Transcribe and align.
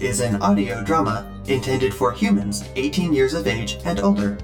is 0.00 0.20
an 0.20 0.40
audio 0.40 0.82
drama 0.82 1.30
intended 1.46 1.92
for 1.92 2.10
humans 2.10 2.64
18 2.76 3.12
years 3.12 3.34
of 3.34 3.46
age 3.46 3.78
and 3.84 4.00
older. 4.00 4.38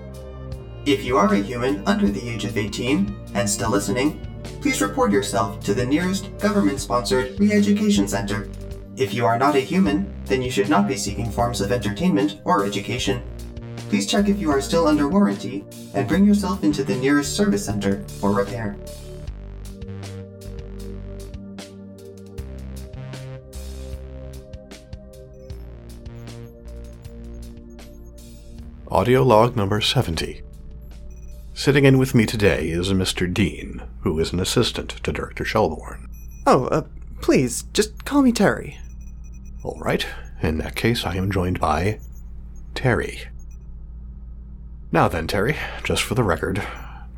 If 0.84 1.02
you 1.02 1.16
are 1.16 1.32
a 1.32 1.39
human 1.39 1.82
under 1.86 2.09
the 2.09 2.29
age 2.29 2.45
of 2.45 2.59
18 2.59 3.14
and 3.34 3.48
still 3.48 3.71
listening, 3.71 4.21
please 4.61 4.82
report 4.82 5.11
yourself 5.11 5.58
to 5.64 5.72
the 5.72 5.86
nearest 5.86 6.36
government 6.39 6.79
sponsored 6.79 7.40
re 7.40 7.53
education 7.53 8.07
center. 8.07 8.50
If 8.96 9.14
you 9.14 9.25
are 9.25 9.39
not 9.39 9.57
a 9.57 9.61
human, 9.61 10.12
then 10.27 10.43
you 10.43 10.50
should 10.50 10.68
not 10.68 10.86
be 10.86 10.96
seeking 10.96 11.30
forms 11.30 11.62
of 11.62 11.73
entertainment 11.73 12.41
or 12.45 12.66
education. 12.66 13.22
Please 13.88 14.07
check 14.07 14.29
if 14.29 14.38
you 14.38 14.50
are 14.50 14.61
still 14.61 14.86
under 14.86 15.08
warranty 15.08 15.64
and 15.94 16.07
bring 16.07 16.27
yourself 16.27 16.64
into 16.64 16.85
the 16.85 16.96
nearest 16.96 17.35
service 17.35 17.64
center 17.64 18.02
for 18.21 18.32
repair. 18.32 18.77
Audio 28.96 29.23
log 29.23 29.57
number 29.57 29.79
70. 29.82 30.41
Sitting 31.53 31.85
in 31.85 31.99
with 31.99 32.14
me 32.14 32.25
today 32.25 32.70
is 32.70 32.89
Mr. 32.95 33.31
Dean, 33.31 33.83
who 34.00 34.19
is 34.19 34.33
an 34.33 34.41
assistant 34.41 34.89
to 35.03 35.12
Director 35.12 35.45
Shelbourne. 35.45 36.09
Oh, 36.47 36.64
uh, 36.69 36.81
please, 37.20 37.64
just 37.75 38.06
call 38.06 38.22
me 38.22 38.33
Terry. 38.33 38.78
All 39.62 39.78
right, 39.81 40.06
in 40.41 40.56
that 40.59 40.77
case, 40.77 41.05
I 41.05 41.17
am 41.17 41.31
joined 41.31 41.61
by 41.61 42.00
Terry. 42.75 43.28
Now 44.91 45.08
then, 45.08 45.27
Terry, 45.27 45.58
just 45.84 46.03
for 46.03 46.14
the 46.14 46.25
record, 46.25 46.66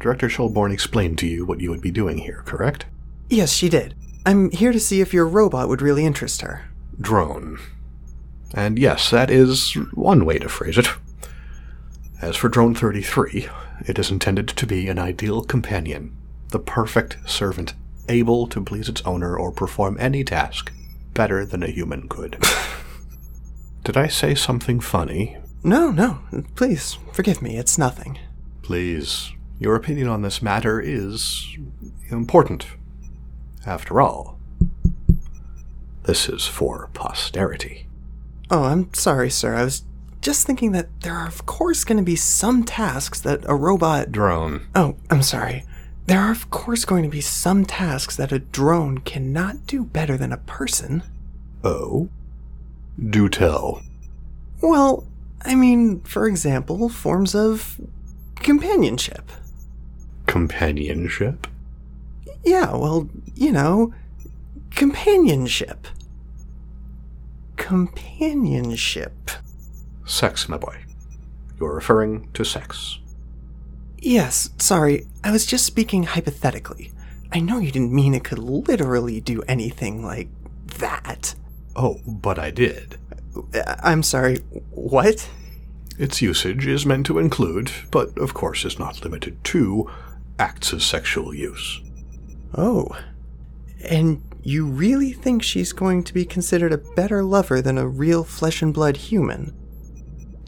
Director 0.00 0.28
Shelbourne 0.28 0.72
explained 0.72 1.18
to 1.18 1.28
you 1.28 1.46
what 1.46 1.60
you 1.60 1.70
would 1.70 1.80
be 1.80 1.92
doing 1.92 2.18
here, 2.18 2.42
correct? 2.44 2.86
Yes, 3.30 3.52
she 3.52 3.68
did. 3.68 3.94
I'm 4.26 4.50
here 4.50 4.72
to 4.72 4.80
see 4.80 5.00
if 5.00 5.14
your 5.14 5.28
robot 5.28 5.68
would 5.68 5.80
really 5.80 6.04
interest 6.04 6.40
her. 6.40 6.70
Drone. 7.00 7.56
And 8.52 8.80
yes, 8.80 9.10
that 9.10 9.30
is 9.30 9.74
one 9.94 10.24
way 10.24 10.40
to 10.40 10.48
phrase 10.48 10.76
it. 10.76 10.88
As 12.20 12.34
for 12.34 12.48
Drone 12.48 12.74
33, 12.74 13.48
it 13.86 13.96
is 13.96 14.10
intended 14.10 14.48
to 14.48 14.66
be 14.66 14.88
an 14.88 14.98
ideal 14.98 15.42
companion, 15.42 16.16
the 16.48 16.58
perfect 16.58 17.16
servant, 17.26 17.74
able 18.08 18.48
to 18.48 18.60
please 18.64 18.88
its 18.88 19.02
owner 19.02 19.36
or 19.36 19.52
perform 19.52 19.96
any 20.00 20.24
task 20.24 20.72
better 21.14 21.46
than 21.46 21.62
a 21.62 21.70
human 21.70 22.08
could. 22.08 22.42
Did 23.84 23.96
I 23.96 24.08
say 24.08 24.34
something 24.34 24.80
funny? 24.80 25.36
No, 25.62 25.92
no, 25.92 26.18
please, 26.56 26.98
forgive 27.12 27.40
me, 27.40 27.56
it's 27.56 27.78
nothing. 27.78 28.18
Please, 28.62 29.32
your 29.60 29.76
opinion 29.76 30.08
on 30.08 30.22
this 30.22 30.42
matter 30.42 30.80
is 30.80 31.56
important. 32.10 32.66
After 33.64 34.00
all, 34.00 34.38
this 36.02 36.28
is 36.28 36.46
for 36.46 36.90
posterity. 36.94 37.86
Oh, 38.50 38.64
I'm 38.64 38.92
sorry, 38.94 39.30
sir. 39.30 39.54
I 39.54 39.64
was 39.64 39.82
just 40.28 40.46
thinking 40.46 40.72
that 40.72 40.88
there 41.00 41.14
are, 41.14 41.26
of 41.26 41.46
course, 41.46 41.84
going 41.84 41.96
to 41.96 42.04
be 42.04 42.14
some 42.14 42.62
tasks 42.62 43.18
that 43.18 43.40
a 43.46 43.54
robot. 43.54 44.12
Drone. 44.12 44.66
Oh, 44.74 44.94
I'm 45.08 45.22
sorry. 45.22 45.64
There 46.04 46.20
are, 46.20 46.30
of 46.30 46.50
course, 46.50 46.84
going 46.84 47.02
to 47.02 47.08
be 47.08 47.22
some 47.22 47.64
tasks 47.64 48.14
that 48.16 48.30
a 48.30 48.38
drone 48.38 48.98
cannot 48.98 49.66
do 49.66 49.86
better 49.86 50.18
than 50.18 50.30
a 50.30 50.36
person. 50.36 51.02
Oh? 51.64 52.10
Do 53.02 53.30
tell. 53.30 53.80
Well, 54.60 55.06
I 55.46 55.54
mean, 55.54 56.00
for 56.02 56.28
example, 56.28 56.90
forms 56.90 57.34
of 57.34 57.80
companionship. 58.34 59.32
Companionship? 60.26 61.46
Yeah, 62.44 62.76
well, 62.76 63.08
you 63.34 63.50
know, 63.50 63.94
companionship. 64.72 65.86
Companionship. 67.56 69.30
Sex, 70.08 70.48
my 70.48 70.56
boy. 70.56 70.84
You're 71.60 71.74
referring 71.74 72.30
to 72.32 72.44
sex. 72.44 72.98
Yes, 73.98 74.50
sorry, 74.58 75.06
I 75.22 75.30
was 75.30 75.44
just 75.44 75.66
speaking 75.66 76.04
hypothetically. 76.04 76.92
I 77.30 77.40
know 77.40 77.58
you 77.58 77.70
didn't 77.70 77.92
mean 77.92 78.14
it 78.14 78.24
could 78.24 78.38
literally 78.38 79.20
do 79.20 79.42
anything 79.42 80.02
like 80.02 80.28
that. 80.78 81.34
Oh, 81.76 82.00
but 82.06 82.38
I 82.38 82.50
did. 82.50 82.96
I'm 83.82 84.02
sorry, 84.02 84.38
what? 84.70 85.28
Its 85.98 86.22
usage 86.22 86.66
is 86.66 86.86
meant 86.86 87.06
to 87.06 87.18
include, 87.18 87.70
but 87.90 88.16
of 88.16 88.32
course 88.32 88.64
is 88.64 88.78
not 88.78 89.04
limited 89.04 89.42
to, 89.44 89.90
acts 90.38 90.72
of 90.72 90.82
sexual 90.82 91.34
use. 91.34 91.82
Oh. 92.54 92.88
And 93.84 94.22
you 94.42 94.64
really 94.64 95.12
think 95.12 95.42
she's 95.42 95.72
going 95.72 96.02
to 96.04 96.14
be 96.14 96.24
considered 96.24 96.72
a 96.72 96.78
better 96.78 97.22
lover 97.22 97.60
than 97.60 97.76
a 97.76 97.86
real 97.86 98.24
flesh 98.24 98.62
and 98.62 98.72
blood 98.72 98.96
human? 98.96 99.54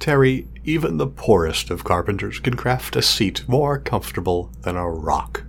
Terry, 0.01 0.49
even 0.65 0.97
the 0.97 1.07
poorest 1.07 1.71
of 1.71 1.85
carpenters 1.85 2.39
can 2.41 2.55
craft 2.55 2.97
a 2.97 3.03
seat 3.03 3.47
more 3.47 3.79
comfortable 3.79 4.51
than 4.63 4.75
a 4.75 4.89
rock. 4.89 5.45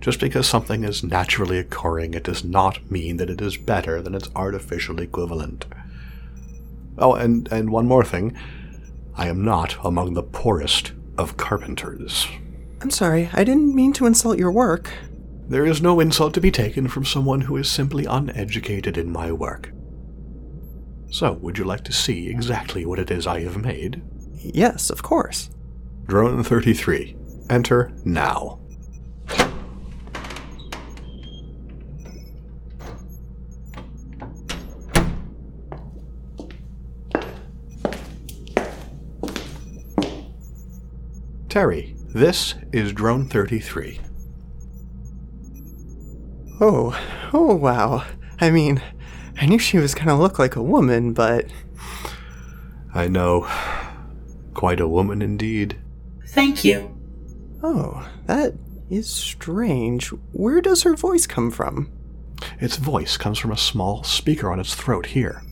Just 0.00 0.20
because 0.20 0.48
something 0.48 0.84
is 0.84 1.04
naturally 1.04 1.58
occurring, 1.58 2.14
it 2.14 2.24
does 2.24 2.42
not 2.42 2.90
mean 2.90 3.18
that 3.18 3.28
it 3.28 3.42
is 3.42 3.58
better 3.58 4.00
than 4.00 4.14
its 4.14 4.30
artificial 4.34 5.00
equivalent. 5.00 5.66
Oh, 6.96 7.14
and, 7.14 7.46
and 7.52 7.70
one 7.70 7.86
more 7.86 8.04
thing. 8.04 8.34
I 9.14 9.28
am 9.28 9.44
not 9.44 9.76
among 9.84 10.14
the 10.14 10.22
poorest 10.22 10.92
of 11.18 11.36
carpenters. 11.36 12.26
I'm 12.80 12.90
sorry, 12.90 13.28
I 13.34 13.44
didn't 13.44 13.74
mean 13.74 13.92
to 13.94 14.06
insult 14.06 14.38
your 14.38 14.52
work. 14.52 14.90
There 15.46 15.66
is 15.66 15.82
no 15.82 16.00
insult 16.00 16.32
to 16.34 16.40
be 16.40 16.50
taken 16.50 16.88
from 16.88 17.04
someone 17.04 17.42
who 17.42 17.56
is 17.58 17.70
simply 17.70 18.06
uneducated 18.06 18.96
in 18.96 19.12
my 19.12 19.30
work. 19.30 19.72
So, 21.10 21.32
would 21.34 21.58
you 21.58 21.64
like 21.64 21.84
to 21.84 21.92
see 21.92 22.28
exactly 22.28 22.84
what 22.84 22.98
it 22.98 23.10
is 23.10 23.26
I 23.26 23.40
have 23.40 23.56
made? 23.56 24.02
Yes, 24.36 24.90
of 24.90 25.02
course. 25.02 25.50
Drone 26.06 26.42
33. 26.42 27.16
Enter 27.50 27.92
now. 28.04 28.60
Terry, 41.48 41.96
this 42.08 42.54
is 42.72 42.92
Drone 42.92 43.26
33. 43.26 43.98
Oh, 46.60 47.28
oh 47.32 47.54
wow. 47.54 48.04
I 48.40 48.50
mean, 48.50 48.82
I 49.40 49.46
knew 49.46 49.58
she 49.58 49.78
was 49.78 49.94
gonna 49.94 50.18
look 50.18 50.38
like 50.38 50.56
a 50.56 50.62
woman, 50.62 51.12
but. 51.12 51.46
I 52.92 53.06
know. 53.06 53.48
Quite 54.54 54.80
a 54.80 54.88
woman 54.88 55.22
indeed. 55.22 55.78
Thank 56.28 56.64
you. 56.64 56.96
Oh, 57.62 58.08
that 58.26 58.54
is 58.90 59.08
strange. 59.08 60.08
Where 60.32 60.60
does 60.60 60.82
her 60.82 60.94
voice 60.94 61.26
come 61.26 61.50
from? 61.50 61.90
Its 62.60 62.76
voice 62.76 63.16
comes 63.16 63.38
from 63.38 63.52
a 63.52 63.56
small 63.56 64.02
speaker 64.02 64.50
on 64.50 64.60
its 64.60 64.74
throat 64.74 65.06
here. 65.06 65.42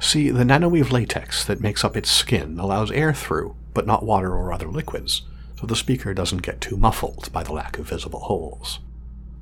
See, 0.00 0.30
the 0.30 0.44
nanoweave 0.44 0.90
latex 0.90 1.44
that 1.44 1.60
makes 1.60 1.84
up 1.84 1.96
its 1.96 2.10
skin 2.10 2.58
allows 2.58 2.90
air 2.90 3.12
through, 3.12 3.54
but 3.72 3.86
not 3.86 4.04
water 4.04 4.34
or 4.34 4.52
other 4.52 4.68
liquids, 4.68 5.22
so 5.60 5.66
the 5.66 5.76
speaker 5.76 6.12
doesn't 6.12 6.42
get 6.42 6.60
too 6.60 6.76
muffled 6.76 7.30
by 7.32 7.42
the 7.42 7.52
lack 7.52 7.78
of 7.78 7.88
visible 7.88 8.20
holes. 8.20 8.80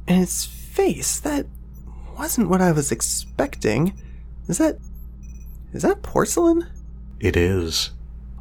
And 0.06 0.22
its 0.22 0.44
face, 0.44 1.18
that 1.20 1.46
wasn't 2.20 2.50
what 2.50 2.60
I 2.60 2.70
was 2.70 2.92
expecting. 2.92 3.98
Is 4.46 4.58
that. 4.58 4.78
Is 5.72 5.82
that 5.82 6.02
porcelain? 6.02 6.66
It 7.18 7.36
is. 7.36 7.90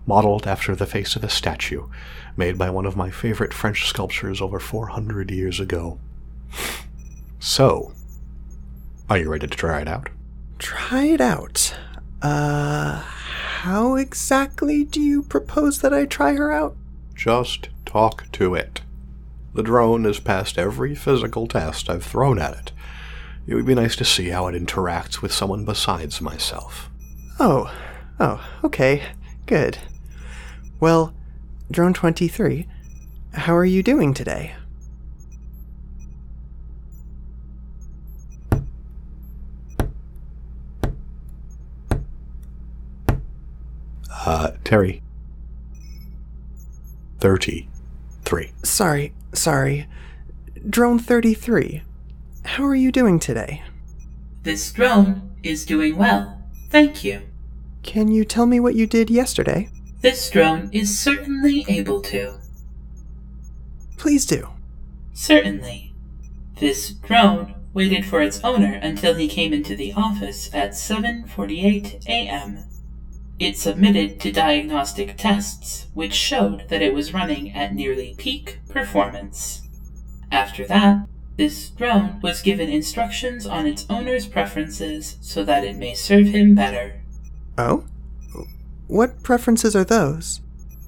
Modeled 0.06 0.46
after 0.46 0.76
the 0.76 0.86
face 0.86 1.16
of 1.16 1.24
a 1.24 1.30
statue, 1.30 1.88
made 2.36 2.58
by 2.58 2.70
one 2.70 2.86
of 2.86 2.98
my 2.98 3.10
favorite 3.10 3.54
French 3.54 3.88
sculptors 3.88 4.42
over 4.42 4.60
400 4.60 5.32
years 5.32 5.60
ago. 5.60 6.00
So, 7.40 7.94
are 9.10 9.18
you 9.18 9.30
ready 9.30 9.48
to 9.48 9.56
try 9.56 9.82
it 9.82 9.88
out? 9.88 10.10
Try 10.58 11.06
it 11.06 11.22
out. 11.22 11.76
Uh. 12.22 13.04
How 13.64 13.96
exactly 13.96 14.86
do 14.86 15.02
you 15.02 15.22
propose 15.22 15.80
that 15.80 15.94
I 15.94 16.06
try 16.06 16.34
her 16.34 16.50
out? 16.50 16.78
Just 17.14 17.68
talk 17.86 18.32
to 18.32 18.56
it. 18.56 18.82
The 19.54 19.64
drone 19.64 20.06
has 20.06 20.22
passed 20.22 20.58
every 20.58 20.96
physical 20.96 21.46
test 21.46 21.90
I've 21.90 22.06
thrown 22.06 22.40
at 22.40 22.54
it. 22.54 22.72
It 23.50 23.56
would 23.56 23.66
be 23.66 23.74
nice 23.74 23.96
to 23.96 24.06
see 24.06 24.30
how 24.30 24.46
it 24.46 24.54
interacts 24.54 25.24
with 25.24 25.34
someone 25.34 25.66
besides 25.66 26.22
myself. 26.22 26.92
Oh, 27.40 27.74
oh, 28.20 28.48
okay, 28.64 29.02
good. 29.48 29.80
Well, 30.80 31.16
Drone 31.72 31.96
23, 31.96 32.68
how 33.34 33.56
are 33.56 33.66
you 33.66 33.82
doing 33.82 34.14
today? 34.14 34.54
Uh, 44.12 44.52
Terry. 44.64 45.02
33. 47.20 48.52
Sorry, 48.62 49.14
sorry. 49.34 49.88
Drone 50.70 51.00
33, 51.00 51.82
how 52.60 52.66
are 52.66 52.76
you 52.76 52.92
doing 52.92 53.20
today? 53.20 53.64
This 54.44 54.70
drone 54.74 55.34
is 55.44 55.66
doing 55.66 55.96
well. 55.96 56.44
Thank 56.70 57.06
you. 57.06 57.22
Can 57.84 58.10
you 58.10 58.26
tell 58.26 58.46
me 58.46 58.60
what 58.60 58.76
you 58.76 58.86
did 58.86 59.10
yesterday? 59.10 59.70
This 60.02 60.30
drone 60.30 60.70
is 60.74 61.00
certainly 61.00 61.64
able 61.70 62.02
to. 62.02 62.34
Please 63.96 64.26
do. 64.26 64.50
Certainly. 65.14 65.94
This 66.60 66.90
drone 66.90 67.56
waited 67.74 68.06
for 68.06 68.22
its 68.22 68.44
owner 68.44 68.78
until 68.84 69.16
he 69.16 69.30
came 69.30 69.54
into 69.54 69.74
the 69.74 69.94
office 69.94 70.54
at 70.54 70.72
7:48 70.72 72.06
a.m. 72.08 72.66
It 73.40 73.58
submitted 73.58 74.20
to 74.20 74.34
diagnostic 74.34 75.16
tests, 75.16 75.88
which 75.94 76.14
showed 76.14 76.68
that 76.68 76.82
it 76.82 76.94
was 76.94 77.14
running 77.14 77.54
at 77.54 77.74
nearly 77.74 78.16
peak 78.18 78.60
performance. 78.68 79.62
After 80.30 80.68
that, 80.68 81.08
this 81.40 81.70
drone 81.70 82.20
was 82.22 82.42
given 82.42 82.68
instructions 82.68 83.48
on 83.48 83.66
its 83.66 83.86
owner's 83.90 84.28
preferences 84.28 85.18
so 85.22 85.42
that 85.46 85.64
it 85.64 85.78
may 85.78 85.94
serve 85.94 86.28
him 86.28 86.54
better. 86.54 87.02
Oh? 87.58 87.86
What 88.88 89.24
preferences 89.24 89.74
are 89.74 89.86
those? 89.86 90.42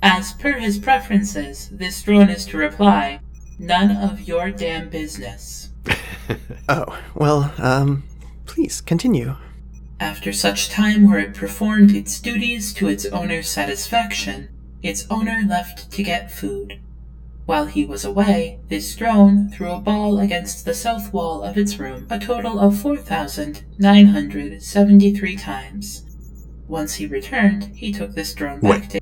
As 0.03 0.33
per 0.33 0.59
his 0.59 0.77
preferences, 0.77 1.69
this 1.71 2.03
drone 2.03 2.29
is 2.29 2.45
to 2.47 2.57
reply, 2.57 3.21
None 3.59 3.95
of 3.95 4.27
your 4.27 4.51
damn 4.51 4.89
business. 4.89 5.69
Oh, 6.69 6.97
well, 7.15 7.53
um, 7.57 8.03
please 8.45 8.79
continue. 8.79 9.35
After 9.99 10.31
such 10.31 10.69
time 10.69 11.09
where 11.09 11.19
it 11.19 11.33
performed 11.33 11.95
its 11.95 12.19
duties 12.19 12.73
to 12.75 12.87
its 12.87 13.05
owner's 13.05 13.49
satisfaction, 13.49 14.49
its 14.81 15.05
owner 15.09 15.41
left 15.47 15.91
to 15.91 16.03
get 16.03 16.31
food. 16.31 16.79
While 17.51 17.65
he 17.65 17.83
was 17.83 18.05
away, 18.05 18.61
this 18.69 18.95
drone 18.95 19.49
threw 19.49 19.73
a 19.73 19.81
ball 19.81 20.21
against 20.21 20.63
the 20.63 20.73
south 20.73 21.11
wall 21.11 21.43
of 21.43 21.57
its 21.57 21.79
room 21.79 22.07
a 22.09 22.17
total 22.17 22.57
of 22.57 22.79
4,973 22.79 25.35
times. 25.35 26.05
Once 26.69 26.93
he 26.93 27.05
returned, 27.05 27.65
he 27.75 27.91
took 27.91 28.15
this 28.15 28.33
drone 28.33 28.61
back 28.61 28.83
Wait. 28.83 28.89
to 28.91 29.01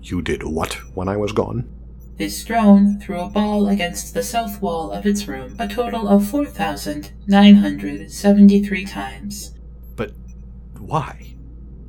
You 0.00 0.22
did 0.22 0.44
what 0.44 0.74
when 0.94 1.08
I 1.08 1.16
was 1.16 1.32
gone? 1.32 1.68
This 2.18 2.44
drone 2.44 3.00
threw 3.00 3.18
a 3.18 3.28
ball 3.28 3.66
against 3.66 4.14
the 4.14 4.22
south 4.22 4.62
wall 4.62 4.92
of 4.92 5.04
its 5.04 5.26
room 5.26 5.56
a 5.58 5.66
total 5.66 6.06
of 6.06 6.24
4,973 6.28 8.84
times. 8.84 9.58
But 9.96 10.12
why? 10.78 11.34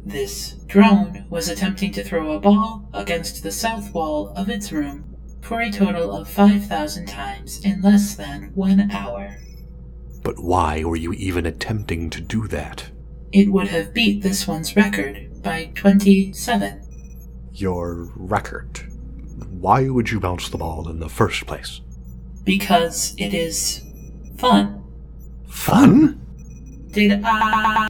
This 0.04 0.54
drone 0.66 1.26
was 1.30 1.50
attempting 1.50 1.92
to 1.92 2.04
throw 2.04 2.32
a 2.32 2.40
ball 2.40 2.90
against 2.94 3.44
the 3.44 3.52
south 3.52 3.94
wall 3.94 4.30
of 4.30 4.50
its 4.50 4.72
room 4.72 5.13
for 5.44 5.60
a 5.60 5.70
total 5.70 6.16
of 6.16 6.30
5,000 6.30 7.06
times 7.06 7.64
in 7.64 7.82
less 7.82 8.16
than 8.16 8.52
one 8.56 8.90
hour. 8.92 9.38
But 10.24 10.42
why 10.42 10.86
were 10.86 10.96
you 10.96 11.12
even 11.14 11.46
attempting 11.46 12.10
to 12.12 12.22
do 12.22 12.48
that? 12.48 12.90
It 13.34 13.52
would 13.52 13.68
have 13.68 13.94
beat 13.94 14.24
this 14.24 14.48
one's 14.48 14.76
record 14.76 15.44
by 15.44 15.72
27. 15.76 16.82
Your 17.52 18.10
record. 18.16 18.80
Why 19.50 19.90
would 19.90 20.12
you 20.12 20.20
bounce 20.20 20.48
the 20.48 20.58
ball 20.58 20.88
in 20.88 21.00
the 21.00 21.10
first 21.10 21.46
place? 21.46 21.82
Because 22.46 23.14
it 23.18 23.34
is 23.34 23.84
fun. 24.38 24.84
Fun? 25.48 26.22
Did 26.92 27.22
I. 27.24 27.88